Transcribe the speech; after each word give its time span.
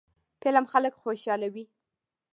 فلم 0.43 0.65
خلک 0.71 0.93
خوشحالوي 1.01 1.65